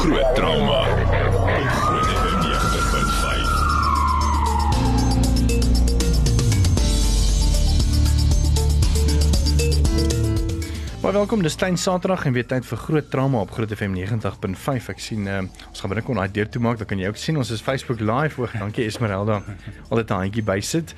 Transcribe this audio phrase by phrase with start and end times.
[0.00, 0.82] Groot trauma.
[0.82, 2.48] Groot FM 90.5.
[11.00, 14.88] Maar welkom, dis Stein Saterdag en weer tyd vir groot drama op Groot FM 90.5.
[14.88, 17.36] Ek sien uh, ons gaan binnekort daai deur toe maak, dan kan jy ook sien
[17.36, 18.40] ons is Facebook live.
[18.40, 19.44] Oog, dankie Esmeralda.
[19.90, 20.96] Altyd 'n handjie bysit.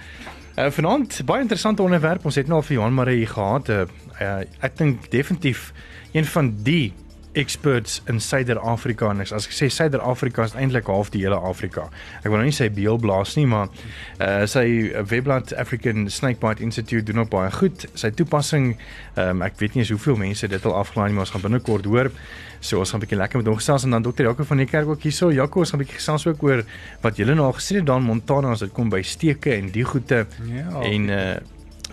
[0.54, 2.22] Uh vanaand baie interessante onderwerp.
[2.24, 3.66] Ons het nou al vir Johan Marie gehad.
[3.68, 3.82] Uh,
[4.22, 5.74] uh ek dink definitief
[6.12, 6.94] een van die
[7.32, 11.88] experts in Suider-Afrika en as ek sê Suider-Afrika is eintlik half die hele Afrika.
[12.20, 13.72] Ek wil nou nie sê beelblaas nie, maar
[14.20, 14.66] uh sy
[15.08, 17.86] webblad African Snakebite Institute doen ook baie goed.
[17.94, 18.74] Sy toepassing,
[19.16, 21.88] um, ek weet nie eens hoeveel mense dit al afgelaai nie, maar ons gaan binnekort
[21.88, 22.10] hoor.
[22.62, 24.66] So ons gaan 'n bietjie lekker met hom gesels en dan dokter Jaco van die
[24.66, 25.32] kerk ook hierso.
[25.32, 26.64] Jaco, ons gaan 'n bietjie gesels ook oor
[27.00, 29.70] wat julle nou al gesien het daar in Montana as dit kom by steke en
[29.70, 30.26] die goede.
[30.46, 30.80] Ja.
[30.80, 31.36] En uh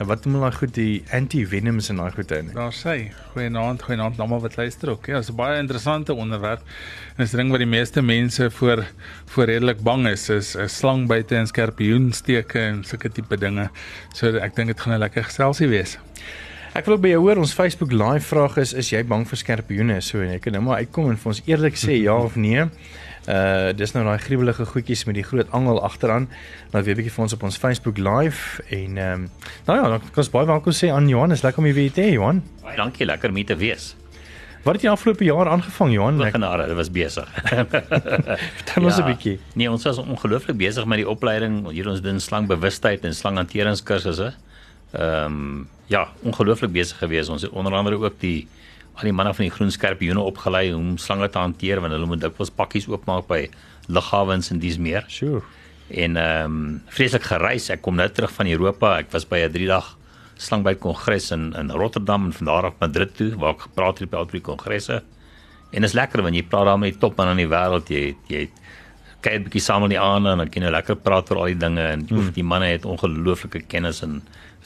[0.07, 2.51] wat noem hulle goed die anti-venoms en daai goede in.
[2.55, 2.95] Daar sê,
[3.33, 5.09] goeienaand, goeienaand almal wat luister ook.
[5.11, 6.61] Ja, dit is 'n baie interessante onderwerp.
[7.17, 8.85] En dis 'n ding wat die meeste mense voor
[9.25, 13.69] voor redelik bang is, is 'n slangbyte en skorpioensteke en sulke tipe dinge.
[14.13, 15.97] So ek dink dit gaan 'n lekker geselsie wees.
[16.73, 19.37] Ek wil ook by jou hoor ons Facebook live vraag is is jy bang vir
[19.37, 20.01] skorpioene?
[20.01, 22.69] So en ek kan nou maar uitkom en vir ons eerlik sê ja of nee.
[23.29, 26.25] Uh dis nou daai gruwelige goedjies met die groot angel agteraan.
[26.71, 29.29] Laat weet 'n bietjie vir ons op ons Facebook live en ehm um,
[29.65, 31.31] nou ja, dan kan ons baie welkom sê aan Johan.
[31.31, 32.43] Is lekker om jy weer te hê, Johan.
[32.63, 33.95] Baie dankie, lekker om hier te wees.
[34.63, 36.21] Wat het jy afgelope jaar aangevang, Johan?
[36.21, 37.29] Ek Genade, dit was besig.
[38.57, 39.39] vertel ons 'n bietjie.
[39.53, 41.69] Nee, ons was ongelooflik besig met die opleiding.
[41.71, 44.33] Hier ons doen slangbewustheid en slanghanteringskursusse.
[44.91, 47.29] Ehm um, ja, ongelooflik besig gewees.
[47.29, 48.47] Ons het onder andere ook die
[48.99, 52.21] al die manne van die groen skorpioene opgelei om slange te hanteer want hulle moet
[52.23, 53.45] dikwels pakkies oopmaak by
[53.87, 55.07] lughawens en dis meer.
[55.07, 55.41] Sjoe.
[55.89, 57.69] En ehm um, vreeslik gereis.
[57.73, 58.97] Ek kom nou terug van Europa.
[58.99, 59.95] Ek was by 'n 3 dag
[60.37, 64.09] slangbyt kongres in in Rotterdam en van daar af Madrid toe waar ek gepraat het
[64.09, 65.01] by al drie kongresse.
[65.71, 67.89] En is lekker want jy praat daar met die topman in die wêreld.
[67.89, 68.49] Jy jy
[69.21, 71.51] kyk 'n bietjie saam met die ander en dan kan jy lekker praat oor al
[71.51, 72.31] die dinge en hmm.
[72.31, 74.21] die manne het ongelooflike kennis en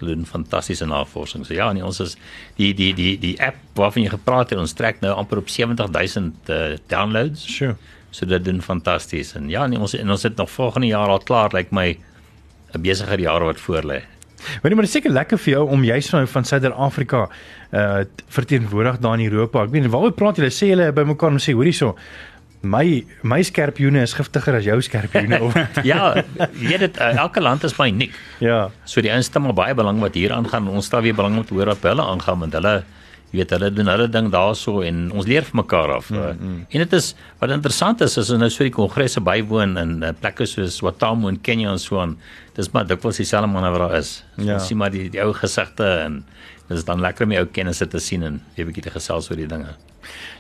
[0.06, 1.46] doen fantastiese navorsing.
[1.46, 2.16] So ja, nee, ons is
[2.60, 6.50] die die die die app waarvan jy gepraat het, ons trek nou amper op 70000
[6.50, 7.46] uh, downloads.
[7.50, 7.76] Sjoe.
[8.14, 11.24] So dit doen fantasties en ja, nee, ons en ons het nog volgende jaar al
[11.26, 11.98] klaar lyk like my
[12.74, 14.02] 'n besigheid jaar wat voor lê.
[14.44, 17.30] Weet jy maar dit is seker lekker vir jou om juist nou van Suider-Afrika
[17.72, 19.64] uh verteenwoordig daar in Europa.
[19.64, 20.52] Ek weet waaroor praat julle?
[20.52, 21.96] Sê julle by mekaar om sê hoorie so
[22.64, 25.56] my my skorpioene is giftiger as jou skorpioene of
[25.92, 28.14] ja, jy weet dit uh, elke land is baie uniek.
[28.40, 28.70] ja.
[28.86, 30.68] So die ouens stel maar baie belang wat hier aangaan.
[30.72, 32.76] Ons stel weer belang om te hoor wat hulle aangaan want hulle
[33.34, 36.10] jy weet hulle doen hulle ding daarso en ons leer van mekaar af.
[36.14, 36.66] Mm, mm.
[36.70, 40.12] En dit is wat interessant is is ons nou so die kongresse bywoon in uh,
[40.22, 42.16] plekke soos Watamu en Kenia en so aan.
[42.56, 44.24] Dis maar dikwels dieselfde manne wat daar is.
[44.38, 44.54] So, Ja.
[44.60, 46.24] Ons sien maar die die ou gesigte en
[46.70, 48.94] dit is dan lekker om die ou kennisse te sien en weer 'n bietjie te
[48.94, 49.74] gesels oor die dinge.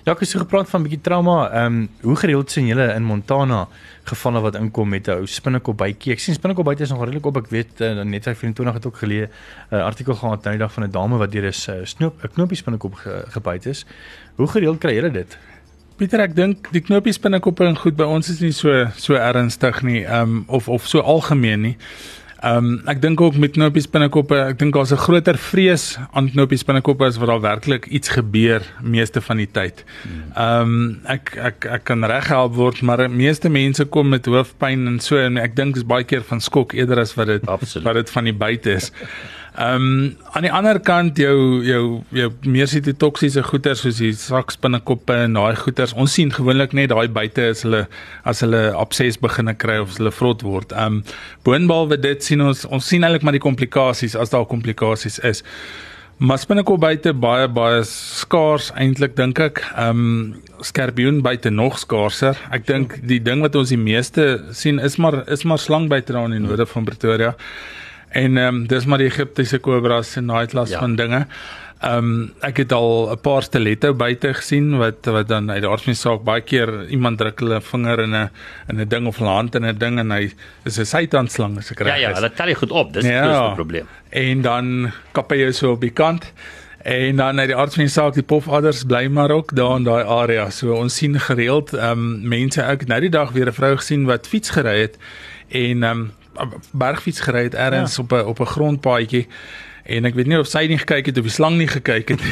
[0.03, 1.49] Ja, ek het so gepraat van 'n bietjie trauma.
[1.51, 3.67] Ehm um, hoe gereeld sien julle in Montana
[4.03, 6.13] gevalle wat inkom met 'n ou spinnekop bytjie?
[6.13, 7.37] Ek sien spinnekop byte is nog redelik op.
[7.37, 10.63] Ek weet uh, net hy 24 het ook geleë 'n uh, artikel gehad nou die
[10.65, 13.85] dag van 'n dame wat deur 'n uh, snoop 'n knoopie spinnekop ge, gebyt is.
[14.35, 15.37] Hoe gereeld kry julle dit?
[15.95, 19.83] Pieter, ek dink die knoppies binnekoppe en goed by ons is nie so so ernstig
[19.85, 21.77] nie, ehm um, of of so algemeen nie.
[22.43, 26.27] Ehm um, ek dink ook met knoppies binnekoppe, ek dink daar's 'n groter vrees aan
[26.31, 29.85] knoppies binnekoppe as wat daar werklik iets gebeur meeste van die tyd.
[30.35, 34.99] Ehm um, ek ek ek kan reghelp word, maar meeste mense kom met hoofpyn en
[34.99, 37.45] so en ek dink dis baie keer van skok eerder as wat dit
[37.83, 38.91] wat dit van die buite is.
[39.53, 45.13] Ehm um, aan die ander kant jou jou jou meer sitotoksiese goeters soos die sakspinnekoppe
[45.27, 45.93] en daai goeters.
[45.93, 47.83] Ons sien gewoonlik net daai buite as hulle
[48.25, 50.73] as hulle abses begine kry of as hulle vrot word.
[50.73, 55.19] Ehm um, boonbehalwe dit sien ons ons sien eintlik maar die komplikasies as daar komplikasies
[55.21, 55.43] is.
[56.17, 59.61] Maar spinnekopbyte baie baie skaars eintlik dink ek.
[59.75, 62.41] Ehm um, skorpioenbyte nog skaarser.
[62.49, 66.25] Ek dink die ding wat ons die meeste sien is maar is maar slangbyte daar
[66.31, 67.35] in die noorde van Pretoria.
[68.13, 70.75] En ehm um, dis maar die Egiptiese kobras en daai klas Ja.
[70.75, 70.79] ja.
[70.85, 71.25] van dinge.
[71.83, 75.69] Ehm um, ek het al 'n paar stiletto buite gesien wat wat dan uit die
[75.69, 78.29] aardmesaak baie keer iemand druk hulle vinger in 'n
[78.69, 80.31] in 'n ding of hulle hand in 'n ding en hy
[80.65, 82.15] is 'n seitanslang as ek Ja reg ja, is.
[82.17, 82.93] hulle tel jy goed op.
[82.93, 83.23] Dis die Ja.
[83.25, 83.87] grootste probleem.
[84.11, 86.31] En dan kap hy jou so op die kant.
[86.83, 89.83] En dan uit die aard van die saak die pofadders bly maar ook daar in
[89.83, 90.49] daai area.
[90.49, 94.05] So ons sien gereeld ehm um, mense ek nou die dag weer 'n vrou gesien
[94.05, 94.97] wat fiets gery het
[95.49, 96.11] en ehm um,
[96.71, 98.03] bergfiets gery het ergens ja.
[98.03, 99.27] op 'n op 'n grondpaadjie.
[99.83, 102.21] En ek weet nie of sy nie gekyk het of die slang nie gekyk het.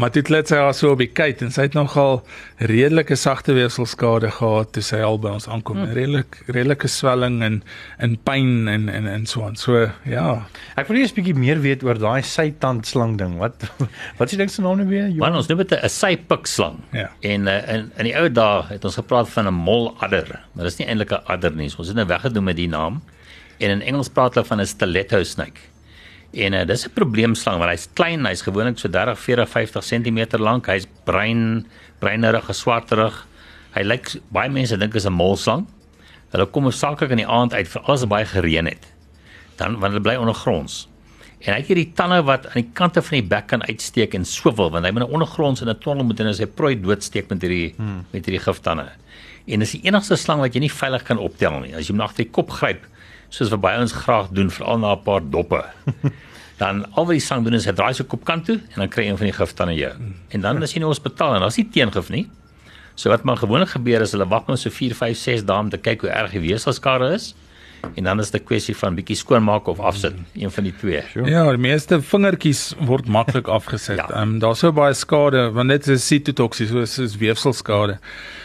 [0.00, 2.22] Maar dit let sy haar so op die kyk en sy het nogal
[2.70, 5.76] redelike sagte weefselskade gehad toe sy al by ons aankom.
[5.76, 5.92] Hmm.
[5.96, 7.58] Redelik redelike swelling en
[8.00, 9.58] en pyn en en en so aan.
[9.60, 10.26] So ja.
[10.80, 13.36] Ek wil net 'n bietjie meer weet oor daai sytandslang ding.
[13.42, 13.60] Wat
[14.18, 15.12] wat is die ding se naam nou weer?
[15.20, 16.80] Man, ons noem dit 'n sypik slang.
[16.92, 17.10] Ja.
[17.20, 20.78] En uh, in in die ou dae het ons gepraat van 'n moladder, maar dis
[20.78, 21.68] nie eintlik 'n adder nie.
[21.76, 23.02] Ons het nou weggedoen met die naam.
[23.60, 25.60] En in Engels praat hulle van 'n stiletto snake.
[26.30, 30.38] En uh, dis 'n probleemslang want hy's klein, hy's gewoonlik so 30, 40, 50 cm
[30.38, 30.66] lank.
[30.66, 31.66] Hy's bruin,
[31.98, 33.26] bruinerig, swarterig.
[33.74, 35.66] Hy lyk baie mense dink is 'n molslang.
[36.30, 38.86] Hulle kom hoofsaaklik in die aand uit vir alles baie gereën het.
[39.56, 40.86] Dan want hulle bly ondergronds.
[41.40, 44.24] En hy het hierdie tande wat aan die kante van die bek kan uitsteek en
[44.28, 47.30] swivel want hy moet nou ondergronds in 'n tonnel moet en as hy prooi doodsteek
[47.30, 48.04] met hierdie hmm.
[48.12, 48.90] met hierdie giftande.
[49.46, 51.74] En dis die enigste slang wat jy nie veilig kan optel nie.
[51.74, 52.84] As jy hom agter die kop gryp,
[53.30, 55.64] soos wat baie ons graag doen veral na 'n paar doppe.
[56.62, 58.88] dan al wat die sang doen is hy draai sy kop kant toe en dan
[58.88, 59.92] kry een van die gif dan in jou.
[60.28, 62.26] En dan is jy in die hospitaal en daar's nie teengif nie.
[62.94, 65.70] So wat maar gewoonlik gebeur is hulle wag nou so 4, 5, 6 dae om
[65.70, 67.32] te kyk hoe erg die weselskade is
[67.94, 71.02] en dan is dit 'n kwessie van bietjie skoonmaak of afsit, een van die twee.
[71.12, 71.30] Sure.
[71.30, 73.98] Ja, die meeste vingertjies word maklik afgeset.
[73.98, 74.22] Ehm ja.
[74.22, 77.98] um, daar's so baie skade want dit is sitotoksies, so is weefselskade.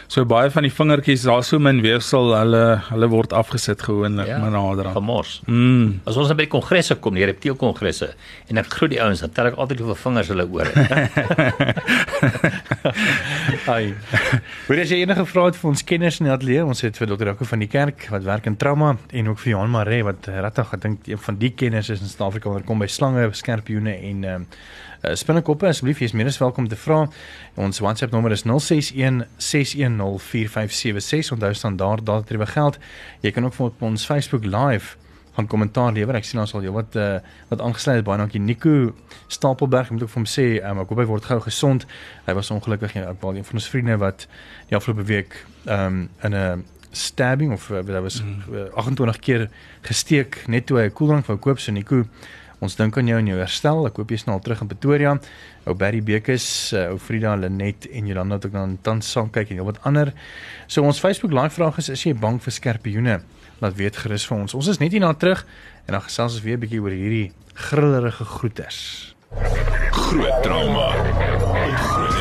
[0.07, 4.37] So baie van die vingertjies, daar's so min weefsel, hulle hulle word afgesit gewoonlik ja,
[4.37, 4.93] nader aan.
[4.93, 5.41] Gemors.
[5.49, 6.01] Mm.
[6.05, 8.11] As ons by die kongresse kom, die reptielkongresse
[8.51, 10.77] en ek groet die ouens, dan tel ek altyd hoeveel vingers hulle oor het.
[13.73, 13.95] Ai.
[14.69, 16.65] Wil jy enige vrae het vir ons kenners in die ateljee?
[16.65, 19.51] Ons het vir dokter Jaco van die kerk wat werk in trauma en ook vir
[19.51, 22.81] Johan Maree wat regtig ek dink een van die kenners is in Suid-Afrika wanneer kom
[22.81, 24.47] by slange, skerpioene en ehm um,
[25.05, 27.03] uh, spinnekoppe asseblief jy is meer as welkom te vra.
[27.61, 31.33] Ons WhatsApp nommer is 061 610 4576.
[31.37, 32.79] Onthou standaard daar terwyl geld.
[33.21, 34.95] Jy kan ook op ons Facebook live
[35.35, 36.15] van kommentaar lewer.
[36.19, 37.17] Ek sien ons al jy wat uh,
[37.51, 38.93] wat aangesluit is baie dankie Nico
[39.27, 39.89] Stapelberg.
[39.89, 41.87] Ek moet ook vir hom sê, um, ek hoop hy word gou gesond.
[42.27, 44.27] Hy was ongelukkig ja, ek baie een van ons vriende wat
[44.69, 45.35] die afgelope week
[45.67, 46.63] um, in 'n
[46.95, 49.49] stabbing of uh, daar was uh, 28 keer
[49.81, 52.05] gesteek net toe hy 'n koeldrank wou koop so Nico
[52.63, 53.85] Ons dink aan jou en jou herstel.
[53.89, 55.13] Ek hoop jy's nou al terug in Pretoria.
[55.67, 59.51] Ou Barry Bekes, uh, ou Frida Lenet en Jolanda het ook dan tans saam kyk
[59.53, 60.13] en wat ander.
[60.67, 63.19] So ons Facebook live vraag is: is jy bang vir skerpioene?
[63.61, 64.55] Laat weet gerus vir ons.
[64.57, 65.45] Ons is net hierna terug
[65.85, 69.15] en dan gesels ons weer 'n bietjie oor hierdie grillerige groeters.
[69.91, 70.91] Groot trauma.
[71.77, 72.14] Groot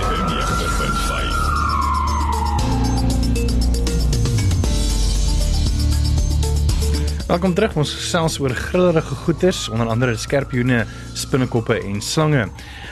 [7.24, 7.72] Welkom terug.
[7.80, 10.82] Ons gesels oor grillerige goeters, onder andere skerpioene,
[11.16, 12.42] spinnekoppe en slange.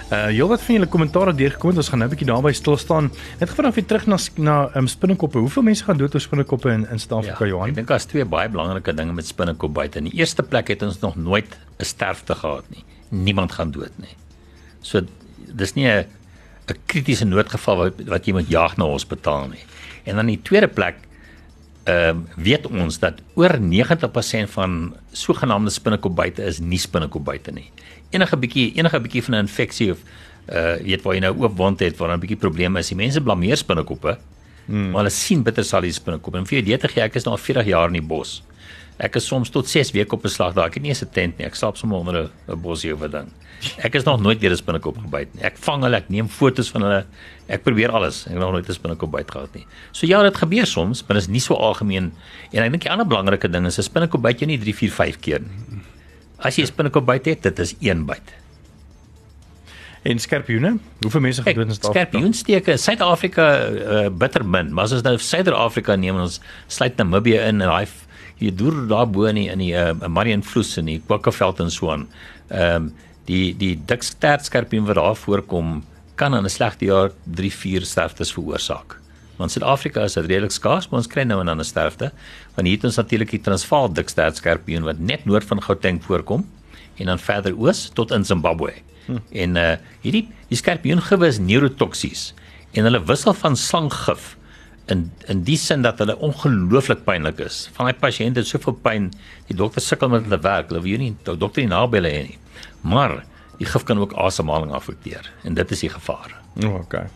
[0.08, 2.78] Uh jy wat van julle kommentaare deurgekom het, ons gaan nou 'n bietjie daarby stil
[2.80, 3.10] staan.
[3.40, 5.38] Net gefvra of jy terug na na um, spinnekoppe.
[5.38, 7.68] Hoeveel mense gaan dood oor spinnekoppe in in Suid-Afrika, ja, Johan?
[7.68, 9.98] Ek dink daar's twee baie belangrike dinge met spinnekop buite.
[9.98, 12.84] In die eerste plek het ons nog nooit 'n sterfte gehad nie.
[13.10, 14.16] Niemand gaan dood nie.
[14.80, 15.02] So
[15.52, 16.06] dis nie 'n
[16.68, 19.64] 'n kritiese noodgeval wat wat jy moet jaag na hospitaal nie.
[20.04, 20.96] En dan die tweede plek
[21.84, 27.50] ehm uh, weet ons dat oor 90% van sogenaamde spinnekop buite is nie spinnekop buite
[27.50, 27.70] nie.
[28.10, 29.98] Enige bietjie enige bietjie van 'n infeksie of
[30.46, 32.88] uh weet waar jy nou oop wond het waar 'n bietjie probleme is.
[32.88, 34.18] Die mense blameer spinnekoppe.
[34.66, 34.90] Hmm.
[34.90, 36.34] Maar hulle sien bitter sal die spinnekop.
[36.34, 38.42] En vir jou weet ek ek is nou al 40 jaar in die bos.
[39.02, 40.70] Ek is soms tot 6 weke op beslag daar.
[40.70, 41.46] Ek het nie eens 'n tent nie.
[41.46, 43.28] Ek slaap sommer onder 'n bosie of 'n ding.
[43.78, 45.42] Ek is nog nooit deur 'n spinnekop gebyt nie.
[45.42, 47.04] Ek vang hulle, ek neem fotos van hulle.
[47.48, 48.26] Ek probeer alles.
[48.26, 49.66] Ek het nog nooit 'n spinnekop byt gehad nie.
[49.92, 52.12] So ja, dit gebeur soms, maar dit is nie so algemeen.
[52.52, 54.90] En ek dink die ander belangrike ding is 'n spinnekop byt jou nie 3, 4,
[54.90, 55.82] 5 keer nie.
[56.38, 58.42] As jy 'n spinnekop byt het, dit is een byt.
[60.02, 60.78] En skerpioene?
[61.00, 61.92] Hoeveel mense gedoen is daar?
[61.92, 66.96] Skerpioensteke in Suid-Afrika uh, bitter min, maar as ons nou Suider-Afrika neem en ons sluit
[66.96, 67.86] Namibië in en daai
[68.42, 71.92] hier deur daar bo in die in die uh, Marienvloes en die Kwakkerveld en so
[71.94, 72.08] aan.
[72.50, 72.92] Ehm um,
[73.28, 75.84] die die dik stertskerpien wat daar voorkom
[76.18, 78.98] kan in 'n slegte jaar 3 4 sterftes veroorsaak.
[79.36, 82.12] Want Suid-Afrika is dit redelik skaars, maar ons kry nou en dan 'n sterfte.
[82.54, 86.46] Want hier het ons natuurlik die Transvaal dik stertskerpien wat net noord van Gauteng voorkom
[86.96, 88.72] en dan verder oos tot in Zimbabwe.
[89.06, 89.18] Hm.
[89.30, 92.34] En uh hierdie die skerpioengif is neurotoksies
[92.72, 94.36] en hulle wissel van slanggif
[94.90, 97.68] in in die sin dat hulle ongelooflik pynlik is.
[97.76, 99.10] Van my pasiënte het soveel pyn,
[99.46, 100.70] die dokter sukkel met hulle werk.
[100.72, 102.38] Hulle wil nie die dokter nie naby hulle hê nie.
[102.82, 103.22] Maar
[103.58, 106.34] die gif kan ook asemhaling afekteer en dit is die gevaar.
[106.64, 107.06] Oh, okay.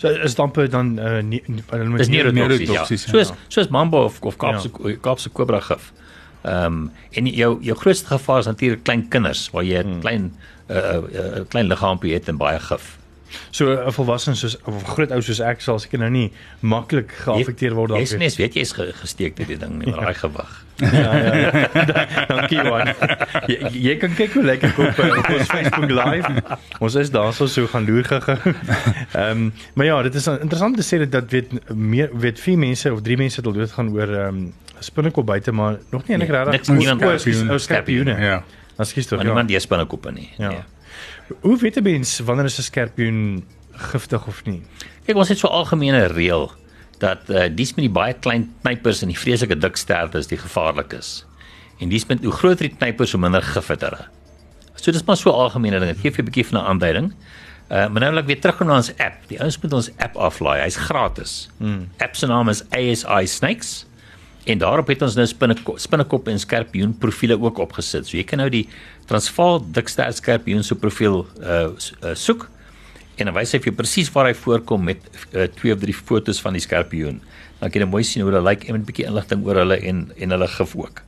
[0.00, 3.06] So is dampe dan uh nie hulle moet nie meer toksies.
[3.06, 3.12] Ja.
[3.12, 4.96] Soos soos mambo of of kaapse ja.
[5.00, 5.92] kaapse kobra gif.
[6.42, 10.00] Ehm um, en jou jou grootste gevaar is natuurlik klein kinders waar jy 'n hmm.
[10.00, 10.32] klein 'n
[10.72, 12.98] uh, uh, uh, klein liggaampie het en baie gif.
[13.50, 17.74] So 'n volwassene soos of groot ou soos ek sal seker nou nie maklik geaffekteer
[17.74, 18.18] word Jy's daarmee.
[18.26, 20.64] mens weet jy's ge, gesteek deur die ding maar daai gewig.
[20.80, 21.68] Ja ja.
[22.30, 22.88] Dankie Johan.
[23.46, 26.30] Jy, jy kan kyk hoe lyk ek op, eh, op ons Facebook live.
[26.80, 28.20] Ons is daarso so gaan loer gou.
[29.12, 32.58] Ehm um, maar ja, dit is interessant te sê dat dat weet meer weet vier
[32.58, 36.06] mense of drie mense het al dood gaan oor ehm um, spinnekop buite maar nog
[36.08, 38.16] nie eintlik Nee, regtig niks niemand ou skerpioene.
[38.20, 38.42] Ja.
[38.76, 39.10] Tog.
[39.10, 39.24] Maar Ja.
[39.24, 40.30] niemand eet spinnekoppe nie.
[40.38, 40.48] Ja.
[40.48, 40.58] Nee.
[41.40, 44.62] Hoe weet 'n mens wanneer is 'n skerpioen giftig of nie?
[45.04, 46.52] Kyk, ons het so algemene reël
[46.98, 50.92] dat uh, dis met die baie klein knypers en die vreeslike dik sterftes die gevaarlik
[50.92, 51.24] is.
[51.78, 54.04] En dis met hoe groter die knypers hoe minder gif het hulle.
[54.74, 55.92] So dis maar so algemene ding.
[55.92, 57.12] Dit gee vir 'n bietjie van 'n aanduiding.
[57.70, 59.16] Uh maar nou wil ek weer terugkom na ons app.
[59.28, 60.60] Die ouens moet ons app aflaai.
[60.60, 61.48] Hy's gratis.
[61.58, 61.88] Hmm.
[61.98, 63.86] App se naam is ASI Snakes.
[64.46, 68.06] En daarop het ons nou spinnekop, spinnekop en skerpioen profile ook opgesit.
[68.08, 68.68] So jy kan nou die
[69.10, 72.48] Transvaal dikster skerpioen se profiel uh, s- uh soek
[73.20, 74.98] en dan wys hy vir jou presies waar hy voorkom met
[75.34, 77.20] uh, twee of drie fotos van die skerpioen.
[77.60, 80.12] Dan kan jy mooi sien hoe hulle lyk en 'n bietjie inligting oor hulle en
[80.16, 81.02] en hulle gif ook.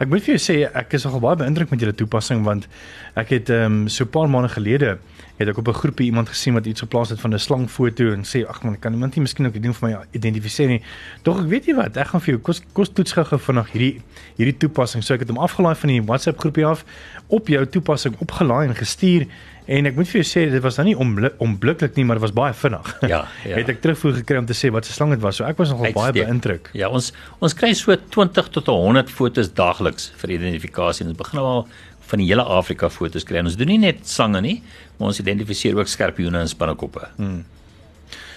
[0.00, 2.68] Ek moet vir jou sê ek is nogal baie beïndruk met julle toepassing want
[3.16, 4.98] ek het ehm um, so 'n paar maande gelede
[5.38, 8.24] het ek op 'n groepie iemand gesien wat iets geplaas het van 'n slangfoto en
[8.24, 10.82] sê ag man kan iemand nie miskien ook die ding vir my identifiseer nie.
[11.22, 14.02] Tog ek weet nie wat ek gaan vir jou kos kos toets gou vanaand hierdie
[14.36, 15.02] hierdie toepassing.
[15.02, 16.84] So ek het hom afgelaai van die WhatsApp groepie af
[17.28, 19.26] op jou toepassing opgelaai en gestuur
[19.66, 20.96] en ek moet vir jou sê dit was nou nie
[21.38, 22.96] onblikklik nie maar dit was baie vinnig.
[23.00, 23.56] Ja, ja.
[23.56, 25.36] het ek terugvoer gekry om te sê wat se slang dit was.
[25.36, 26.26] So ek was nogal baie Uitstek.
[26.26, 26.70] beïndruk.
[26.72, 31.06] Ja, ons ons kry so 20 tot 100 fotos daagliks vir identifikasie.
[31.06, 31.66] Ons begin al
[32.08, 33.42] van die hele Afrika fotos kry.
[33.42, 34.56] En ons doen nie net slange nie,
[34.98, 37.08] maar ons identifiseer ook skerpioene en spinnekoppe.
[37.16, 37.44] Hmm.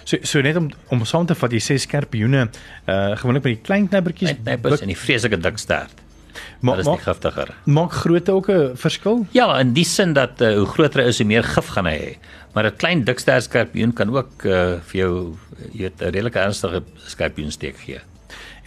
[0.04, 2.48] So so net om om saam te vat, jy sê skerpioene,
[2.88, 4.38] uh gewoonlik met die klein knippertjies.
[4.44, 6.02] Knypers en die vreeslike dik stert.
[6.62, 7.50] Ma Dit is nie giftiger.
[7.66, 9.26] maak grootte ook 'n verskil?
[9.32, 11.98] Ja, in die sin dat uh, hoe groter hy is, hoe meer gif gaan hy
[11.98, 12.18] hê.
[12.54, 15.38] Maar 'n klein dik stert skerpioen kan ook uh, vir jou
[15.74, 18.00] jy weet 'n redelike ernstige skerpioensteek gee.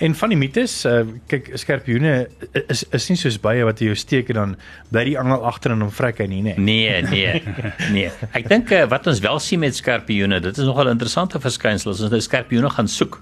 [0.02, 2.14] En van die mites, uh kyk skerpioene
[2.66, 4.54] is is nie soos baie wat jy jou steek en dan
[4.90, 6.54] bly die angel agter en hom vrek hy nie, nê.
[6.58, 7.42] Nee, nee.
[7.94, 8.10] Nee.
[8.34, 11.92] Ek dink uh, wat ons wel sien met skerpioene, dit is nogal 'n interessante verskynsel
[11.92, 13.20] as ons nou skerpioene gaan soek.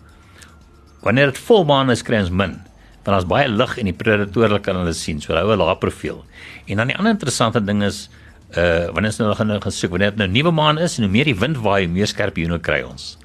[1.03, 2.57] Wanneer dit volmaan is, kry ons min.
[3.03, 5.77] Want daar's baie lig en die predatore kan hulle sien, so hulle hou 'n lae
[5.77, 6.25] profiel.
[6.67, 8.09] En dan die ander interessante ding is
[8.57, 11.05] uh wanneer ons nou gaan nou gaan soek, wanneer dit nou nuwe maan is en
[11.05, 13.19] hoe meer die wind waai, hoe meer skerpioene kry ons.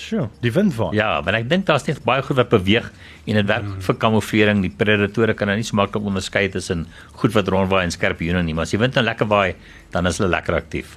[0.00, 0.94] Sure, die wind vaar.
[0.96, 2.86] Ja, want ek dink daar's net baie goed wat beweeg
[3.28, 4.62] en dit werk vir kamouflering.
[4.64, 6.86] Die predatore kan nou nie so maklik onderskei tussen
[7.20, 9.52] goed wat rondwaai en skerpioene nie, maar as die wind nou lekker waai,
[9.92, 10.96] dan is hulle lekker aktief.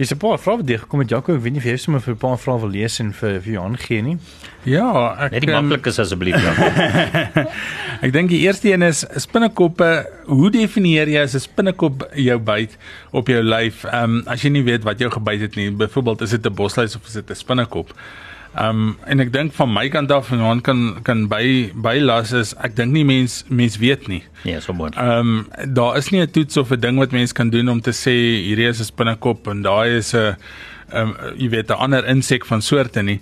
[0.00, 2.14] Hier's 'n paar vrae wat deurgekom het Jaco, ek weet nie of jy sommer vir
[2.14, 4.16] 'n paar vrae wil lees en vir vir Johan gee nie.
[4.64, 7.44] Ja, ek Net die ehm, maklikes asseblief ja.
[8.04, 10.06] Ek dink die eerste een is spinnekoppe.
[10.24, 12.78] Hoe definieer jy as 'n spinnekop jou byt
[13.12, 13.84] op jou lyf?
[13.84, 16.54] Ehm um, as jy nie weet wat jou gebyt het nie, byvoorbeeld is dit 'n
[16.54, 17.92] bosluis of is dit 'n spinnekop?
[18.54, 22.32] Ehm um, en ek dink van my kant af en Johan kan kan by bylas
[22.34, 24.24] is ek dink nie mens mens weet nie.
[24.42, 24.90] Nee, so mooi.
[24.96, 27.80] Ehm um, daar is nie 'n toets of 'n ding wat mens kan doen om
[27.80, 28.10] te sê
[28.42, 30.34] hierdie is 'n spinnekop en daai is 'n
[30.90, 33.20] ehm um, jy weet 'n ander insek van soorte nie.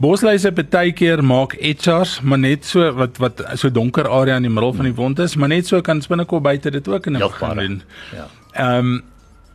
[0.00, 4.50] Bosluise baie keer maak etchars, maar net so wat wat so donker area in die
[4.50, 7.18] middel van die wond is, maar net so kan spinnekop buite dit ook in 'n
[7.18, 7.68] begin Heelbare.
[7.68, 7.82] doen.
[8.12, 8.26] Ja.
[8.52, 9.02] Ehm um,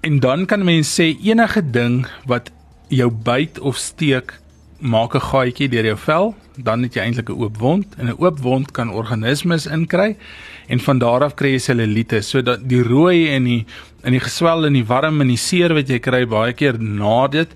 [0.02, 2.52] en dan kan mens sê enige ding wat
[2.88, 4.40] jou byt of steek
[4.80, 8.16] maak 'n gaatjie deur jou vel, dan het jy eintlik 'n oop wond en 'n
[8.18, 10.16] oop wond kan organismes inkry
[10.68, 12.30] en van daar af kry jy sellulitis.
[12.30, 13.66] So dat die rooi en die
[14.04, 17.28] in die geswel en die warm en die seer wat jy kry baie keer na
[17.28, 17.50] dit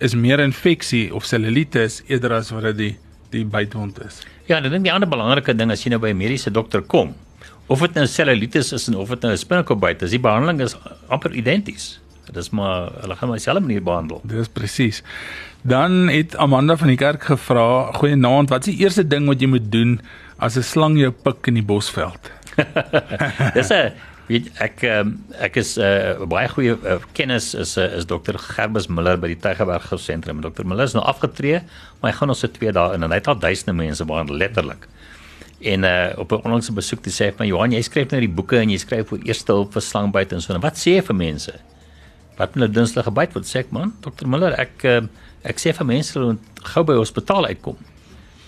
[0.00, 2.96] is meer infeksie of sellulitis eerder as wat dit die
[3.30, 4.22] die bytwond is.
[4.46, 6.80] Ja, en ek dink die ander belangrike ding as jy nou by 'n mediese dokter
[6.82, 7.14] kom,
[7.68, 10.60] of dit nou cellulitis is en of dit nou 'n spinnekop byt is, die behandeling
[10.60, 10.76] is
[11.08, 11.98] amper identies.
[12.26, 14.20] Dit is maar hulle gaan maar dieselfde manier behandel.
[14.24, 15.02] Dis presies.
[15.62, 19.46] Dan het Amanda van die kerk gevra, "Goeienaand, wat is die eerste ding wat jy
[19.46, 20.00] moet doen
[20.38, 22.30] as 'n slang jou pik in die bosveld?"
[23.54, 23.92] Dis 'n
[24.26, 28.38] weet ek um, ek is 'n uh, baie goeie uh, kennis is uh, is dokter
[28.38, 30.40] Gerbus Miller by die Tygerberg sentrum.
[30.40, 31.62] Dokter Miller is nou afgetree,
[32.00, 34.36] maar hy gaan ons se 2 dae in en hy het al duisende mense behandel
[34.36, 34.88] letterlik.
[35.60, 38.20] En uh op 'n onlangse besoek toe sê hy vir my Johan, jy skryf nou
[38.20, 40.54] die boeke en jy skryf oor eerste hulp vir slangbyte en so.
[40.54, 41.52] En wat sê jy vir mense?
[42.36, 45.02] Wat hulle dinsdag gebyt word, sê ek man, dokter Miller, ek uh,
[45.46, 47.78] ek sê vir mense hulle moet gou by hospitaal uitkom.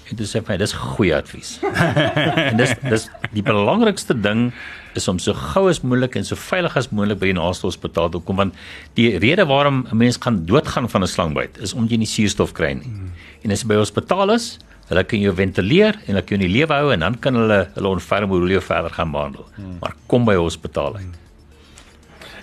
[0.09, 1.57] En toe sê hy my, dis goeie advies.
[2.49, 4.49] en dis dis die belangrikste ding
[4.97, 8.11] is om so gou as moontlik en so veilig as moontlik by die naaste hospitaal
[8.15, 8.57] te kom want
[8.99, 12.53] die rede waarom 'n mens gaan doodgaan van 'n slangbyt is omdat jy nie suurstof
[12.53, 12.89] kry nie.
[12.89, 13.13] Mm.
[13.45, 16.49] En as jy by hospitaal is, hulle kan jou ventileer en hulle kan jou in
[16.49, 19.45] die lewe hou en dan kan hulle hulle ontferm hoe hulle jou verder gaan behandel.
[19.57, 19.79] Mm.
[19.81, 21.28] Maar kom by hospitaal uit.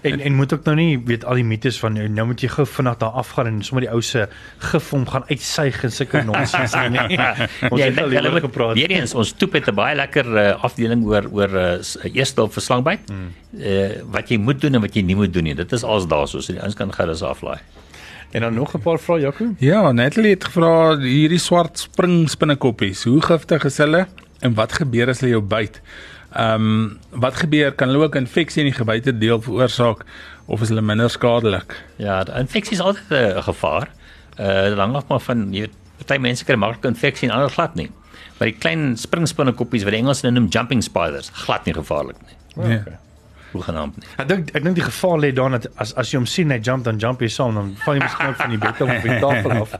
[0.05, 2.47] En en moet ook nou nie weet al die mites van nou nou moet jy
[2.50, 6.21] gou vinnig daar afgaan en sommer die ou se gif hom gaan uitsuig en sulke
[6.24, 7.00] nonsens nie.
[7.71, 8.74] Ons Ja, het al hulle moet- gepraat.
[8.75, 12.53] Weer eens, ons toep het 'n baie lekker uh, afdeling oor oor uh, eerste hulp
[12.53, 13.09] vir slangbyt.
[13.09, 13.31] Mm.
[13.59, 15.55] Uh, wat jy moet doen en wat jy nie moet doen nie.
[15.55, 17.59] Dit is als daarso, so die ouens kan gerus aflaai.
[18.31, 19.45] En dan nog 'n paar vrae Jaco.
[19.59, 24.07] Ja, Natalie het gevra hierdie swart spring spinnekoppies, hoe giftig is hulle
[24.39, 25.81] en wat gebeur as hulle jou byt?
[26.36, 30.04] Ehm um, wat gebeur kan hulle ook infeksie in die gebyte deel veroorsaak
[30.46, 31.77] of is hulle minder skadelik?
[31.98, 33.89] Ja, die infeksie is altyd 'n gevaar.
[34.39, 37.50] Uh dit hang af maar van jy weet, party mense kry maklike infeksie en ander
[37.50, 37.89] glad nie.
[38.38, 42.68] Maar die klein springspinnekoppies wat die Engels noem jumping spiders, glad nie gevaarlik nie.
[42.68, 42.82] Nee.
[43.55, 44.07] Hoegenaamd nie.
[44.19, 46.57] Ek dink ek dink die gevaar lê daarin dat as as jy hom sien hy
[46.59, 49.19] jump dan jump jy saam dan val jy miskien van die bed af of die
[49.25, 49.75] tafel af.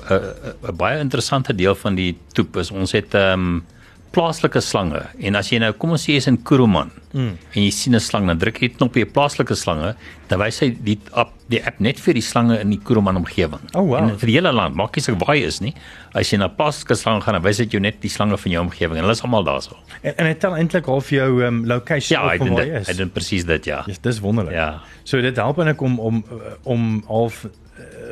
[0.71, 3.63] 'n baie interessante deel van die toep is ons het ehm um,
[4.11, 7.29] plaaslike slange en as jy nou kom ons sê jy's in Kuruman mm.
[7.55, 9.93] en jy sien 'n slang dan druk jy die knoppie plaaslike slange
[10.27, 13.63] dan wys hy die app die app net vir die slange in die Kuruman omgewing
[13.73, 13.97] Oh, wow.
[14.03, 15.73] en vir die hele land maak nie saak waar jy is nie
[16.13, 18.61] as jy na plaaslike slange gaan dan wys dit jou net die slange van jou
[18.65, 22.17] omgewing en hulle is almal daarso En, en dit tel eintlik half jou um, location
[22.17, 22.97] ja op hy van doen waar jy hy is.
[22.97, 24.53] doen presies dit ja Yes, dis wonderlik.
[24.53, 24.81] Ja.
[25.03, 27.45] So dit help eintlik om om uh, om half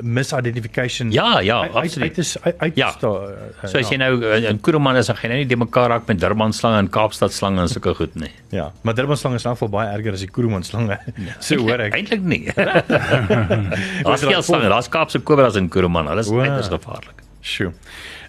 [0.02, 2.90] misidentification ja ja uit- absoluut uit uit, uit Ja.
[2.92, 5.48] sta, uh, So as jy nou uh, in Kuruman is, dan gaan jy nou nie
[5.48, 8.32] die mekaar raak met Durban slange en Kaapstad slange en sulke goed nie.
[8.60, 10.98] ja, maar Durban slange is in geval baie erger as die Kuruman slange.
[11.40, 11.94] so hoor ek.
[11.96, 12.46] Eintlik nie.
[14.06, 16.08] Daar's veel slange, daar's Kaapse kobras in Kuruman.
[16.08, 16.40] Hulle is Wow.
[16.42, 17.24] uiters gevaarlik.
[17.42, 17.72] Sjoe.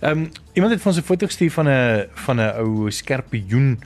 [0.00, 3.78] Ehm um, iemand het vir ons 'n foto gestuur van 'n van 'n ou skerpioen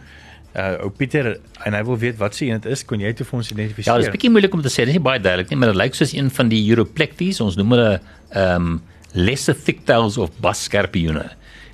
[0.55, 2.85] uh ou Pieter en hy wil weet wat se een dit is.
[2.85, 3.93] Kon jy dit vir ons identifiseer?
[3.93, 4.85] Ja, dit is bietjie moeilik om te sê.
[4.85, 7.41] Dit is nie baie duidelik nie, maar dit lyk soos een van die Europlectes.
[7.41, 8.83] Ons noem hulle ehm um,
[9.15, 11.29] lesser thicktails of basskerpioene.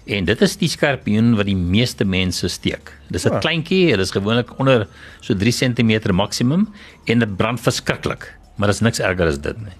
[0.06, 2.92] En dit is die skerpioen wat die meeste mense steek.
[3.10, 3.38] Dis 'n Ja.
[3.38, 4.86] kleintjie, dit is gewoonlik onder
[5.20, 6.68] so 3 cm maksimum
[7.06, 8.34] en dit brand verskriklik.
[8.56, 9.72] Maar is niks erger as dit nie.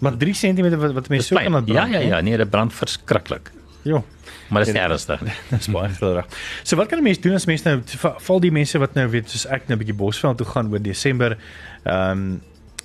[0.00, 2.06] maar 3 cm wat wat mense so kan Ja, brand, ja, hè?
[2.06, 3.50] ja, nee, dit brand verskriklik.
[3.82, 4.02] Ja.
[4.48, 5.32] Maar dit is ernstig nie.
[5.50, 6.26] Dis baie grillig.
[6.62, 9.08] So wat kan 'n mens doen as mense nou va- val die mense wat nou
[9.08, 11.36] weet soos ek nou 'n bietjie Bosveld toe gaan oor Desember.
[11.84, 12.40] Ehm um,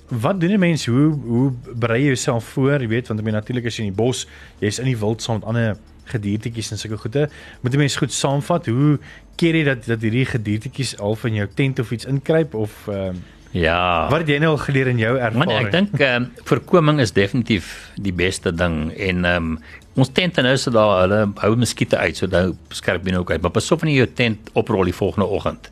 [0.08, 0.86] wat doen 'n mens?
[0.86, 2.80] Hoe hoe berei jy jouself voor?
[2.80, 4.26] Jy weet want ek meen natuurlik as jy in die bos,
[4.58, 7.28] jy's in die wild saam met ander gediertetjies en sulke goede.
[7.60, 8.98] Moet 'n mens goed saamvat hoe
[9.36, 12.96] keer jy dat dat hierdie gediertetjies al van jou tent of iets inkruip of ehm
[13.08, 14.06] um, Ja.
[14.10, 15.66] wat het jy nou al geleer in jou Man, ervaring?
[15.66, 19.58] ek dink ehm um, voorkoming is definitief die beste ding en ehm um,
[19.98, 23.42] ons tente nou so daar hulle hou muskiete uit so nou skerp binne ook uit
[23.42, 25.70] maar pas op wanneer jy jou tent oprol die volgende oggend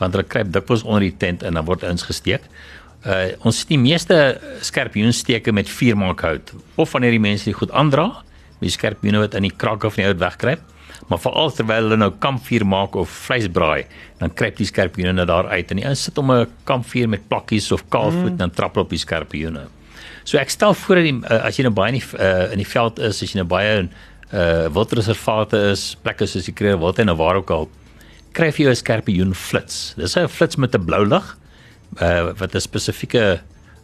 [0.00, 2.46] want hulle kruip dikwels onder die tent en dan word ons gesteek.
[3.04, 4.16] Uh ons sien die meeste
[4.66, 8.08] skerpioensteke met viermaakhout of wanneer die mense dit goed aandra,
[8.60, 10.64] die skerpioene wat in die krakke van die hout wegkruip,
[11.10, 13.86] maar veral terwyl hulle nou kampvuur maak of vleis braai,
[14.20, 17.72] dan kruip die skerpioene daar uit en die ouens sit om 'n kampvuur met plakkies
[17.72, 18.36] of kaalvoet mm.
[18.36, 19.66] dan trap hulle op die skerpioene.
[20.24, 22.58] So ek stel voor dat die, uh, as jy nou baie in die uh, in
[22.58, 23.90] die veld is, as jy nou baie in
[24.30, 27.68] uh wildreservate is, plekke soos die Kruger Wildtuin of waar ook al,
[28.32, 29.94] kry jy 'n skerpioen flits.
[29.96, 31.36] Dis 'n flits met 'n blou lig
[32.00, 33.40] uh wat 'n spesifieke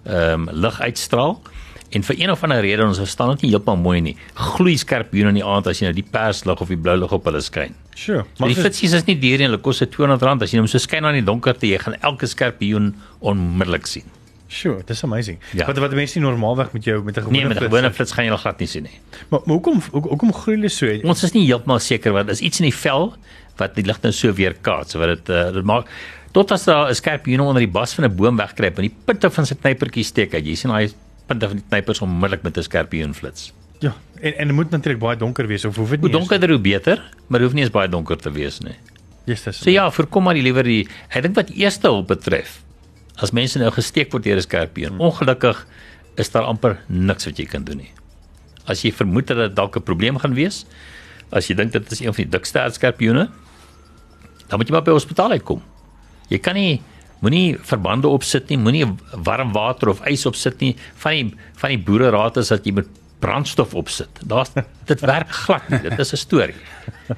[0.07, 1.41] ehm um, lig uitstraal.
[1.91, 4.17] En vir een of ander rede ons verstaan dit nie heeltemal mooi nie.
[4.35, 7.25] Gloei skerpioene in die aand as jy nou die perslig of die blou lig op
[7.25, 7.75] hulle skyn.
[7.95, 8.25] Sure.
[8.39, 10.79] Maar die flitsies is nie duur nie, hulle kos se R200 as jy hom so
[10.79, 14.03] skyn aan die donkerte, jy gaan elke skerpioen onmiddellik sien.
[14.49, 15.39] Sure, dis amazing.
[15.55, 15.67] Ja.
[15.67, 17.93] Wat wat mense nie normaalweg met jou met 'n gewone Nee, met 'n flits- gewone
[17.93, 18.99] flits gaan jy nog glad nie sien nie.
[19.29, 20.87] Maar, maar hoekom hoe- hoekom groei hulle so?
[21.09, 23.15] Ons is nie heeltemal seker wat is iets in die vel
[23.57, 25.87] wat die lig nou so weerkaats wat dit uh, dit maak
[26.33, 29.31] tot as daar 'n skerpioen onder die bas van 'n boom wegkruip en die punte
[29.31, 30.45] van sy knypertjie steek uit.
[30.47, 30.91] Jy sien daai
[31.27, 33.53] punte van die knypers onmiddellik met 'n skerpioen flits.
[33.81, 36.17] Ja, en en dit moet natuurlik baie donker wees of hoef dit Hoe nie?
[36.17, 38.75] eens- donkerder hoe beter, maar hoef nie eens baie donker te wees nie.
[39.25, 39.59] Yes, dis.
[39.59, 42.63] So ja, voorkom maar die liewer die ek dink wat eerste hulp betref.
[43.17, 45.67] As mense nou gesteek word deur 'n skerpioen, ongelukkig
[46.17, 47.91] is daar amper niks wat jy kan doen nie.
[48.67, 50.65] As jy vermoed dat dit dalk 'n probleem gaan wees,
[51.31, 53.29] as jy dink dit is een van die dikste skerpioene,
[54.49, 55.63] dan moet jy maar by hospitaal uitkom.
[56.29, 56.83] Jy kan nie
[57.21, 58.87] moenie verbande opsit nie, moenie
[59.25, 60.77] warm water of ys opsit nie.
[61.03, 64.21] Van die van die boereraad is dat jy met brandstof opsit.
[64.29, 64.53] Daar's
[64.85, 65.81] dit werk glad nie.
[65.89, 66.61] Dit is 'n storie.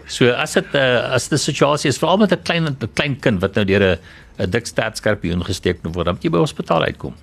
[0.06, 3.40] So as dit uh, as die situasie is veral met 'n klein 'n klein kind
[3.40, 3.98] wat nou deur 'n
[4.38, 7.14] 'n dik staatskarpioen gesteek word, dan moet jy by hospitaal uitkom.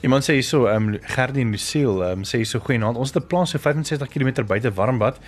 [0.00, 2.96] Iemand sê hierso, ehm um, Gerdie Lucille, ehm um, sê hierso goeienaand.
[2.96, 5.18] Ons het 'n plaas so 65 km buite Warmbad.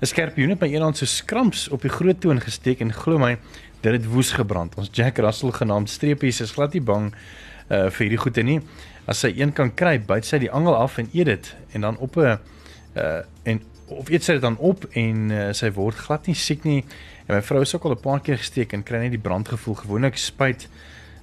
[0.00, 3.38] 'n Skerpioen het by eendag so skramps op die groot toon gesteek en glo my,
[3.80, 4.74] dit het woes gebrand.
[4.74, 7.12] Ons Jack Russell genaamd streepies is glad nie bang
[7.68, 8.60] uh vir hierdie goede nie.
[9.06, 11.98] As sy een kan kry, byt sy die angel af en eet dit en dan
[11.98, 12.38] op 'n
[12.96, 16.64] uh en of eet sy dit dan op en uh, sy word glad nie siek
[16.64, 16.84] nie.
[17.26, 19.74] En my vrou is ook al 'n paar keer gesteek en kry net die brandgevoel.
[19.74, 20.68] Gewoonlik spuit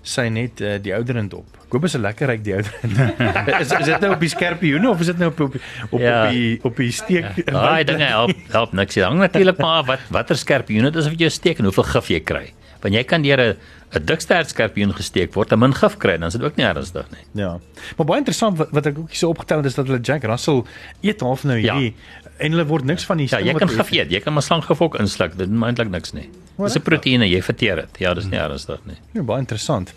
[0.02, 1.58] sy net uh, die ouderend op.
[1.76, 3.20] Hoop is lekker ryk die ouderend.
[3.62, 5.56] is, is dit nou op die skerpioene of is dit nou op op
[5.90, 6.26] op, Ja.
[6.26, 7.42] op die op die steek?
[7.50, 8.96] Daai dinge help help niks.
[8.96, 12.08] Dit hang natuurlik maar wat watter skerpioen dit is wat jy steek en hoeveel gif
[12.16, 12.46] jy kry.
[12.86, 13.58] Want jy kan deur 'n
[13.96, 17.06] 'n dikstert skerpioen gesteek word en min gif kry, dan is dit ook nie ernstig
[17.12, 17.44] nie.
[17.44, 17.60] Ja.
[17.98, 20.24] Maar baie interessant wat, wat ek ook hier so opgetel het is dat hulle Jack
[20.24, 20.64] Russell
[21.02, 21.74] eet half nou Ja.
[21.76, 21.94] hierdie
[22.38, 24.12] en hulle word niks van die Ja, jy kan gif eet.
[24.12, 25.38] Jy kan maar slanggif ook insluk.
[25.38, 26.30] Dit doen eintlik niks nie.
[26.58, 27.98] Dis 'n proteïene, jy verteer dit.
[28.00, 28.96] Ja, dis nie ernstig nie.
[29.14, 29.94] Ja, baie interessant.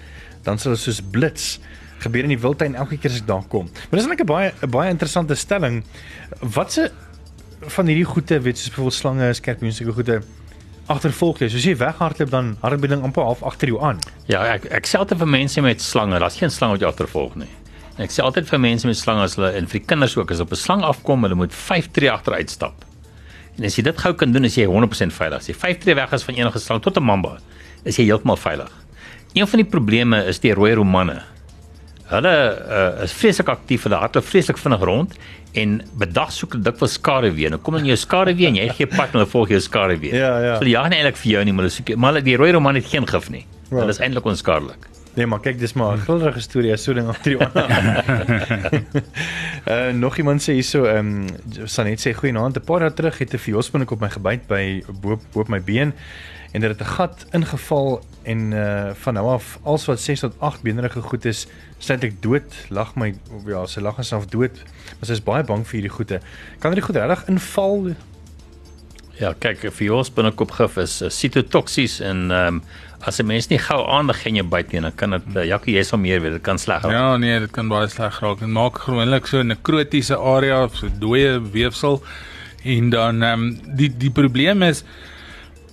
[0.44, 1.60] dan sal dit soos blits
[2.00, 4.54] gebeur in die wildtuin elke keer as ek daar kom." Maar dis net 'n baie
[4.62, 5.84] 'n baie interessante stelling.
[6.42, 6.92] Watse
[7.62, 10.22] van hierdie goeie, weet soos byvoorbeeld slange, skerpioene, sulke goeie
[10.88, 11.50] agtervolg jy.
[11.50, 14.00] So as jy weghardloop dan hardloop ding amper half agter jou aan.
[14.30, 17.36] Ja, ek ek sê altyd vir mense met slange, daar's geen slang wat jou agtervolg
[17.42, 17.50] nie.
[17.98, 20.32] En ek sê altyd vir mense met slange as hulle en vir die kinders ook
[20.32, 22.86] as op 'n slang afkom, hulle moet 5 tree agteruit stap.
[23.58, 25.38] En as jy dit gou kan doen, is jy 100% veilig.
[25.40, 27.38] As jy 5 tree weg is van enige slang tot 'n mamba,
[27.86, 28.72] is jy heeltemal veilig.
[29.34, 31.22] Een van die probleme is die rooi romanne.
[32.06, 32.34] Hulle
[32.70, 35.14] uh, is vreeslik aktief, hulle hardloop vreeslik vinnig rond
[35.58, 37.50] en bedag soek hulle dikwels skaduwee.
[37.50, 40.14] Nou kom in jou skaduwee en jy gee pad en hulle volg jou skaduwee.
[40.14, 40.54] Ja, ja.
[40.56, 42.52] So hulle jag nie eintlik vir jou nie, maar hulle soek maar hulle- die rooi
[42.52, 43.46] roman het geen gif nie.
[43.72, 43.78] Ja.
[43.80, 44.86] Hulle is eintlik onskadelik.
[45.16, 48.86] Nee, maar kyk, dis maar 'n grillerige storie as so ding agter jou aan.
[49.72, 53.34] uh nog iemand sê hierso, ehm um, Sanet sê goeienaand, 'n paar dae terug het
[53.34, 55.94] 'n viospinnik op my gebyt by bo bo op my been
[56.52, 60.34] en dit het 'n gat ingeval en uh van nou af als wat 6 tot
[60.40, 61.48] 8 beenrige goed is,
[61.78, 64.64] sluit ek dood, lag my ja, sy lag haarself dood.
[65.00, 66.20] Maar sy is baie bang vir hierdie goeie.
[66.60, 67.96] Kan hierdie goed regtig inval?
[69.20, 72.62] Ja, kyk, vir jou spinnekopgif is sitotoksies en ehm um,
[73.06, 75.44] as 'n mens nie gou aandag gee in jou byt nie, dan kan dit uh,
[75.46, 76.92] jakkie jy sal meer weet, dit kan sleg raak.
[76.92, 78.40] Ja, nee, dit kan baie sleg raak.
[78.40, 82.02] Dit maak gewoonlik so 'n nekrotiese area so dooie weefsel.
[82.64, 84.84] En dan ehm um, die die probleem is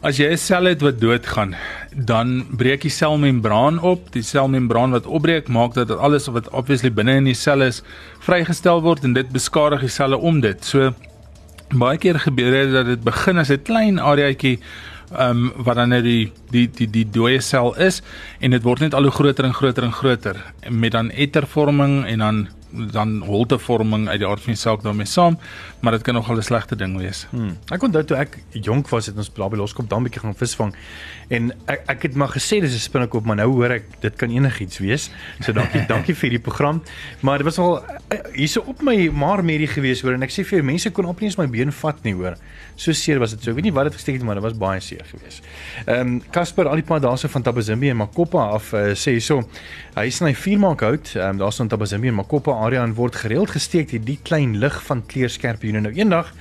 [0.03, 1.55] as jy 'n sel het wat doodgaan
[1.95, 4.13] dan breek die selmembraan op.
[4.13, 7.83] Die selmembraan wat opbreek maak dat alles wat obviously binne in die sel is
[8.21, 10.65] vrygestel word en dit beskadig die selle om dit.
[10.65, 10.93] So
[11.79, 14.59] baie keer gebeur dit dat dit begin as 'n klein areaatjie
[15.13, 18.03] ehm um, wat dan net die die die die dooie sel is
[18.41, 20.37] en dit word net al hoe groter en groter en groter
[20.69, 25.39] met dan ettervorming en dan dan holtevorming uit die aard van die saak daarmee saam,
[25.81, 27.27] maar dit kan nogal 'n slegte ding wees.
[27.31, 27.57] Hmm.
[27.71, 30.75] Ek onthou toe ek jonk was het ons daar by Loskop dan bietjie gaan visvang
[31.29, 34.31] en ek ek het maar gesê dis 'n spinnekop, maar nou hoor ek dit kan
[34.31, 35.11] enigiets wees.
[35.41, 36.83] So dankie dankie vir die program.
[37.21, 37.85] Maar dit was al
[38.35, 41.21] hierso op my maar medie gewees hoor en ek sê vir jou mense kon op
[41.21, 42.37] nie eens my been vat nie hoor.
[42.77, 43.51] So seer was dit so.
[43.51, 45.45] Ek weet nie wat dit gesteek het maar dit was baie seer geweest.
[45.87, 49.43] Ehm um, Casper al die pad daarso van Tabazimbi en Makopa af uh, sê hierso
[49.97, 51.15] hy sny vuur maak hout.
[51.17, 54.83] Ehm um, daarso in Tabazimbi en Makopa area en word gereeld gesteek hierdie klein lig
[54.87, 55.81] van kleerskerpioene.
[55.81, 56.33] Nou eendag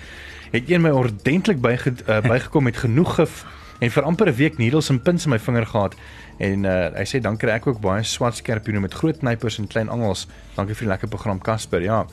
[0.51, 3.45] het een my ordentlik byge, uh, bygekom met genoeg gif
[3.79, 5.95] en vir amper 'n week needles en pins in my vinger gehad
[6.37, 9.67] en uh, hy sê dan kry ek ook baie swart skerpioene met groot knypers en
[9.67, 10.27] klein angels.
[10.55, 11.83] Dankie vir die lekker program Casper.
[11.83, 12.05] Ja.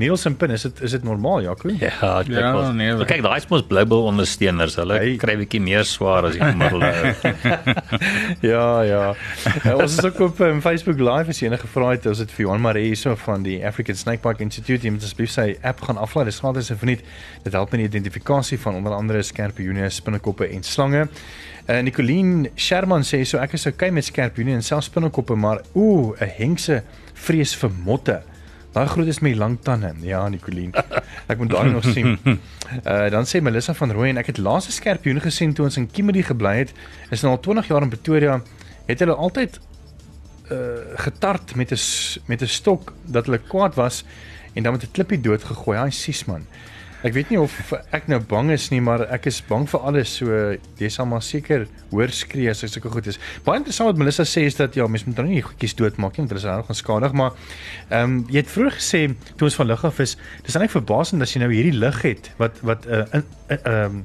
[0.00, 1.70] Niels en Pin, is dit is dit normaal, Jaco?
[1.78, 4.74] Ja, ek Ja, ja, nee, nee, kyk, daai is mos Blue Bull ondersteuners.
[4.80, 5.12] Hulle Hey.
[5.12, 5.20] hey.
[5.22, 6.90] kry bietjie meer swaar as die gemiddelde.
[8.44, 9.02] Ja, ja.
[9.64, 12.46] Uh, ons is ook op um, Facebook Live as enige vrae het, ons het vir
[12.46, 16.00] Johan Maree hierso van die African Snake Park Institute, jy moet asseblief sy app gaan
[16.00, 16.26] aflaai.
[16.26, 17.06] Dit is gratis en verniet.
[17.46, 21.06] Dit help met die identifikasie van onder andere skerpioene, spinnekoppe en slange.
[21.64, 26.12] Uh, Nicoline Sherman sê so ek is okay met skerpioene en selfs spinnekoppe, maar ooh,
[26.20, 26.82] 'n hengse
[27.14, 28.22] vrees vir motte.
[28.74, 29.94] Daai groot is met lang tande.
[30.02, 30.72] Ja, Nicoline.
[31.30, 32.18] Ek moet daai nog sien.
[32.26, 35.86] Uh dan sê Melissa van Rooyen, ek het laas 'n skerpioen gesien toe ons in
[35.90, 36.72] Kimberley gebly het.
[37.10, 38.42] Is nou al 20 jaar in Pretoria.
[38.86, 39.60] Het hulle altyd
[40.50, 41.78] uh getart met 'n
[42.26, 44.04] met 'n stok dat hulle kwaad was
[44.54, 45.78] en dan met 'n klippie doodgegooi.
[45.78, 46.46] Hy sies man.
[47.04, 47.52] Ek weet nie of
[47.92, 50.14] ek nou bang is nie, maar ek is bang vir alles.
[50.16, 53.20] So jy sal maar seker hoor skree as dit sulke goed is.
[53.44, 56.24] Baie interessant wat Melissa sê is dat ja, mens moet nou nie goedjies doodmaak nie
[56.24, 57.36] want hulle is reg gaan skadig, maar
[57.90, 59.04] ehm um, jy het vroeër gesê
[59.36, 62.32] toe ons van lig af is, dis eintlik verbasend as jy nou hierdie lig het
[62.40, 63.24] wat wat 'n uh, in
[63.60, 64.04] ehm um,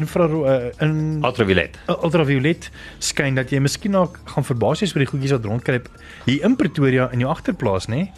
[0.00, 1.78] infra uh, in Ultraviolet.
[1.86, 5.88] ultraviolet skyn dat jy miskien ook gaan verbaas wees oor die goedjies wat rondkruip
[6.24, 8.06] hier in Pretoria in jou agterplaas, nê?
[8.06, 8.12] Nee?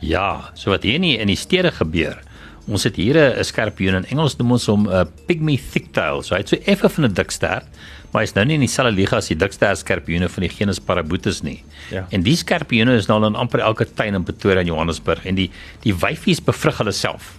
[0.00, 2.20] Ja, so wat hier nie in die stede gebeur.
[2.68, 6.22] Ons het hier 'n skerpioen in Engels noem ons hom 'n pygmy thicktail.
[6.22, 7.64] So hy het so effe van 'n dikstert,
[8.12, 11.42] maar hy's nou nie in dieselfde liga as die dikstert skerpioene van die genus Parabutus
[11.42, 11.62] nie.
[11.90, 12.06] Ja.
[12.10, 15.34] En die skerpioene is nou al in amper elke tuin in Pretoria en Johannesburg en
[15.34, 15.50] die
[15.82, 17.38] die wyfies bevrug hulle self.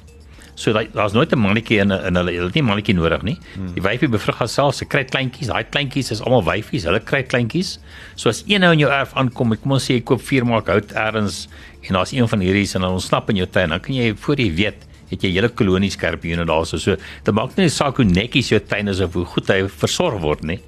[0.59, 3.37] So daar's nooit 'n mannetjie in in hulle hulle het nie mannetjie nodig nie.
[3.75, 5.47] Die wyfie bevrug haarself, sy kry kleintjies.
[5.47, 7.79] Daai kleintjies is almal wyfies, hulle kry kleintjies.
[8.15, 10.67] So as een nou in jou erf aankom, kom ons sê jy koop vuur maak
[10.67, 11.47] hout ergens
[11.87, 14.35] en daar's een van hierdie en dan ontsnap in jou tuin, dan kan jy voor
[14.35, 16.77] jy weet het jy hele kolonie skerpioene daarso.
[16.77, 20.21] So dit maak nie saak hoe netjies jou tuin is of hoe goed hy versorg
[20.21, 20.61] word nie.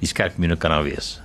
[0.00, 1.18] Die skerpioene kan daar wees.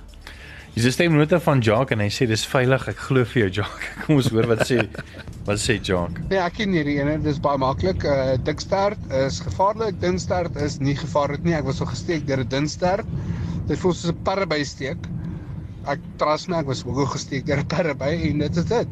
[0.74, 2.88] Dis 'n stemnote van Jock en hy sê dis veilig.
[2.88, 3.82] Ek glo vir jou Jock.
[4.02, 4.80] Kom ons hoor wat sê
[5.46, 6.18] wat sê Jock.
[6.32, 8.02] Nee, ek ken hierdie ene, dis baie maklik.
[8.02, 11.54] Uh dikstert is gevaarlik, dunstert is nie gevaarlik nie.
[11.54, 13.06] Ek was so gesteek deur 'n dunstert.
[13.68, 14.98] Dit voel soos 'n parreby-steek.
[15.86, 18.88] Ek trust my, ek was ook al gesteek deur 'n parreby en dit is dit.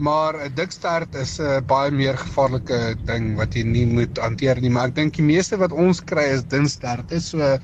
[0.00, 4.70] Maar 'n dikstert is 'n baie meer gevaarlike ding wat jy nie moet hanteer nie,
[4.70, 7.12] maar ek dink die meeste wat ons kry is dunstert.
[7.12, 7.58] Is so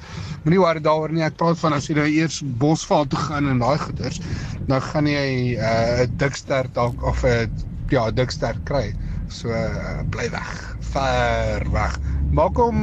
[0.45, 1.25] moenie worry daaroor nie.
[1.25, 4.21] Ek praat van as jy nou eers bosval toe gaan en daai goeters,
[4.69, 7.49] dan gaan jy 'n uh, dikstert dalk of 'n
[7.89, 8.93] ja, dikstert kry.
[9.29, 10.77] So uh, bly weg.
[10.93, 11.99] Ver weg.
[12.33, 12.77] Maak hom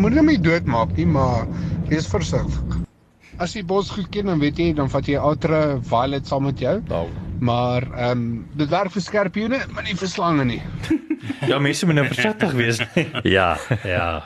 [0.00, 1.46] moenie hom doodmaak nie, maar
[1.88, 2.78] wees versigtig.
[3.38, 6.58] As jy bos goed ken, dan weet jy, dan vat jy ultra violet saam met
[6.60, 6.78] jou.
[6.88, 7.31] Nou.
[7.42, 10.62] Maar ehm um, dit werk vir skerpioene, maar nie vir slange nie.
[11.46, 12.78] Ja, mense moet nou versigtig wees.
[13.36, 14.22] Ja, ja.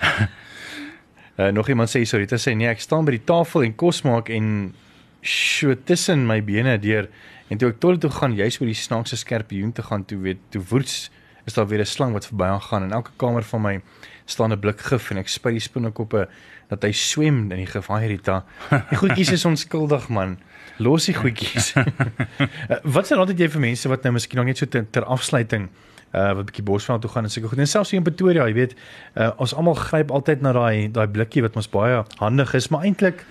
[1.36, 4.02] Uh, nog iemand sê sorry, dit sê nee, ek staan by die tafel en kos
[4.04, 4.74] maak en
[5.20, 7.08] so tussen my bene deur
[7.48, 10.42] en toe ek toilet toe gaan, juis oor die snaakse skerpioen te gaan, toe weet,
[10.52, 11.06] toe woets
[11.46, 13.74] is daar weer 'n slang wat verby aangaan en elke kamer van my
[14.26, 16.28] staan 'n blik gif en ek spuit die spinnekoppe
[16.68, 17.86] dat hy swem in die gif.
[17.86, 18.44] Haai Rita.
[18.90, 20.36] Die goedjies is onskuldig man.
[20.78, 21.72] Los die goedjies.
[21.76, 21.84] uh,
[22.96, 25.68] wat sê altyd jy vir mense wat nou miskien nog net so ter, ter afsluiting
[26.16, 27.58] uh wat 'n bietjie Bosveld toe gaan en seker goed.
[27.58, 28.76] En selfs hier in Pretoria, jy weet,
[29.16, 32.84] uh ons almal gryp altyd na daai daai blikkie wat ons baie handig is, maar
[32.84, 33.24] eintlik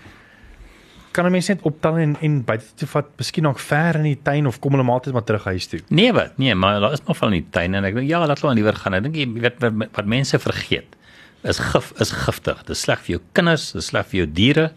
[1.16, 4.20] kan 'n mens net optel en en buite toe vat, miskien nog ver in die
[4.22, 5.80] tuin of kom hulle maar altyd maar terug huis toe.
[5.88, 6.38] Nee wat?
[6.38, 8.76] Nee, maar daar is nog van die tuin en ek dink ja, laat hulle liewer
[8.76, 8.94] gaan.
[8.94, 10.96] Ek dink jy weet wat, wat mense vergeet
[11.44, 12.58] is gif is giftig.
[12.66, 14.72] Dit is sleg vir jou kinders, dit is sleg vir jou diere.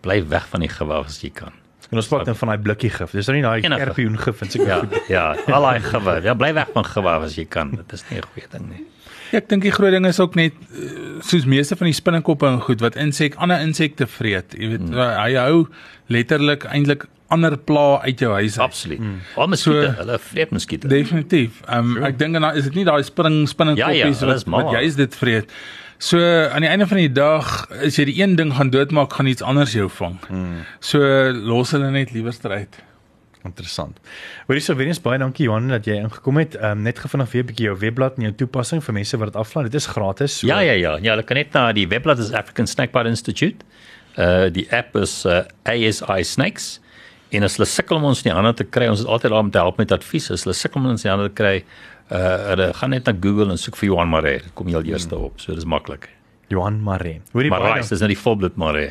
[0.00, 1.63] Bly weg van die gewig as jy kan.
[1.90, 3.10] En ons praat dan van daai blikkie gif.
[3.10, 4.98] Dis nou nie daai skerpioen gif en seker Ja, goed.
[5.08, 6.24] ja, al daai gewig.
[6.24, 7.70] Ja, bly weg van gewig as jy kan.
[7.76, 8.84] Dit is nie 'n goeie ding nie.
[9.32, 12.46] Ja, ek dink die groot ding is ook net eh, soos meeste van die spinnekoppe
[12.46, 14.54] en goed wat insek ander insekte vreet.
[14.58, 14.94] Jy weet mm.
[14.94, 15.66] hy hou
[16.06, 18.58] letterlik eintlik ander pla uit jou huis.
[18.58, 18.64] uit.
[18.64, 19.00] Absoluut.
[19.00, 19.20] Mm.
[19.36, 20.88] Al muskiete, So- hulle vreet muskiete.
[20.88, 21.62] Definitief.
[21.68, 22.06] Um, sure.
[22.06, 24.94] ek dink dan is dit nie daai spring spinningkoppies Ja, ja, wat is wat jy's
[24.96, 25.50] dit vreet.
[25.98, 29.26] So aan die einde van die dag as jy die een ding gaan doodmaak, gaan
[29.26, 30.18] iets anders jou vang.
[30.28, 30.64] Mm.
[30.80, 30.98] So
[31.32, 32.82] los hulle net liewer uit.
[33.44, 33.98] Interessant.
[34.48, 36.54] Hoorie so weer eens baie dankie Johan dat jy ingekom het.
[36.56, 39.32] Ehm um, net gevinnig weer 'n bietjie jou webblad en jou toepassing vir mense wat
[39.32, 39.64] dit aflaai.
[39.64, 40.38] Dit is gratis.
[40.38, 40.96] So Ja, ja, ja.
[40.96, 43.64] Ja, hulle kan net na die webblad is African Snackbar Institute.
[44.16, 46.80] Uh die app is uh, ASI Snakes.
[47.30, 49.40] En as hulle sukkel om ons in die hande te kry, ons is altyd daar
[49.40, 50.30] om te help met advies.
[50.30, 51.64] As hulle sukkel om ons in die hande te kry,
[52.14, 54.38] uh hulle gaan net na Google en soek vir Johan Maree.
[54.44, 55.40] Dit kom heel eerste op.
[55.42, 56.08] So dis maklik.
[56.52, 57.20] Johan Maree.
[57.32, 58.90] Hoorie baie Maree, dis nou die volbloed Maree.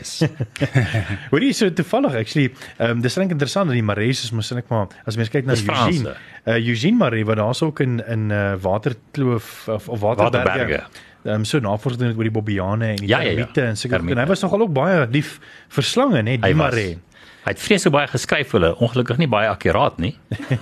[1.32, 2.48] Hoorie so toevallig actually,
[2.80, 5.46] ehm um, dis eintlik interessant dat die Marees is mos net maar as mens kyk
[5.48, 5.54] na.
[5.56, 6.16] Eugene.
[6.50, 10.50] Uh Eugene Maree wat daar's ook in in uh, Waterkloof of, of Waterberge.
[10.50, 10.84] Waterberge.
[11.24, 13.36] Ehm um, so navorsing oor die bobbiane en die Ja, ja, ja.
[13.36, 14.20] termiete en seker Termiete.
[14.20, 15.38] en hy was nogal ook baie lief
[15.70, 16.54] vir slange, net die.
[16.56, 16.98] Maree.
[17.44, 18.72] Hy het vreeslik baie geskryf vir hulle.
[18.80, 20.14] Ongelukkig nie baie akkuraat nie.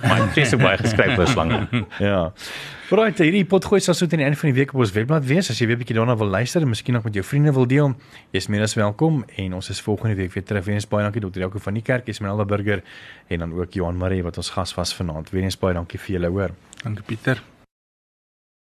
[0.02, 1.60] Maar hy het vreeslik baie geskryf vir slange.
[2.02, 2.32] Ja.
[2.92, 5.48] Right, hierdie potgooi sal so teen die einde van die week op ons webblad wees.
[5.48, 7.66] As jy weer 'n bietjie daarna wil luister en miskien ook met jou vriende wil
[7.66, 7.94] deel,
[8.32, 10.64] jy's meer as welkom en ons is volgende week weer terug.
[10.64, 11.40] Weer eens baie dankie Dr.
[11.40, 12.82] Elko van die kerk, Esmeralda Burger
[13.28, 15.30] en dan ook Johan Maree wat ons gas was vanaand.
[15.30, 16.50] Weer eens baie dankie vir julle hoor.
[16.82, 17.51] Dankie Pieter.